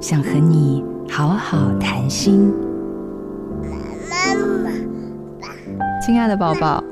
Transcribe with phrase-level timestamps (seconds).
[0.00, 2.50] 想和你好好谈心。
[4.08, 4.16] 妈
[4.64, 4.70] 妈，
[6.00, 6.82] 亲爱的宝宝，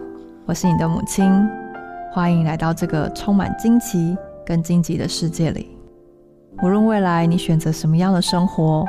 [0.45, 1.27] 我是你的母亲，
[2.12, 4.14] 欢迎来到这个充满惊奇
[4.45, 5.75] 跟荆棘的世界里。
[6.62, 8.84] 无论未来你选择什么样的生活，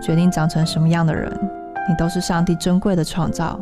[0.00, 1.28] 决定长成什么样的人，
[1.88, 3.58] 你都是上帝珍贵的创造。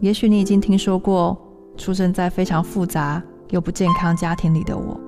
[0.00, 1.36] 也许你已经听说过，
[1.76, 4.98] 出生在非常复杂又不健康家庭里的我，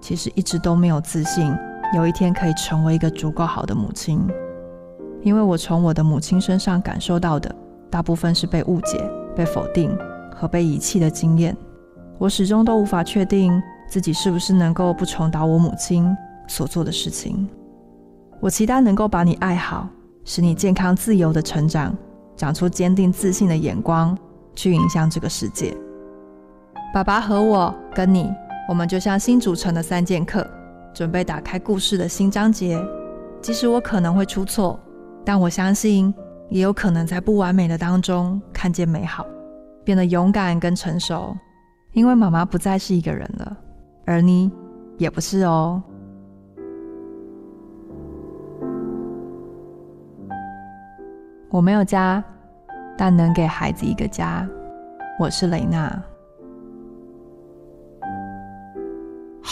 [0.00, 1.54] 其实一直都没有自信，
[1.94, 4.20] 有一天可以成为一个足够好的母亲。
[5.22, 7.54] 因为我从我的母亲身上感受到的，
[7.90, 8.98] 大部分是被误解、
[9.34, 9.96] 被否定
[10.34, 11.56] 和被遗弃的经验。
[12.18, 16.16] 我始终都无法确定自己是不是能够不重蹈我母亲
[16.46, 17.48] 所做的事情。
[18.40, 19.88] 我期待能够把你爱好，
[20.24, 21.96] 使你健康自由的成长，
[22.36, 24.16] 长出坚定自信的眼光。
[24.54, 25.72] 去影响这个世界。
[26.92, 28.28] 爸爸和我跟你，
[28.68, 30.44] 我们就像新组成的三剑客，
[30.98, 32.76] 准备打开故事的新章节。
[33.40, 34.76] 即使我可能会出错，
[35.24, 36.12] 但我相信
[36.48, 39.24] 也有可能在不完美的当中看见美好，
[39.84, 41.36] 变得勇敢跟成熟。
[41.92, 43.56] 因为妈妈不再是一个人了，
[44.06, 44.50] 而你
[44.96, 45.80] 也不是哦。
[51.48, 52.24] 我没有家。
[52.96, 54.44] 但能给孩子一个家，
[55.20, 56.02] 我是雷娜。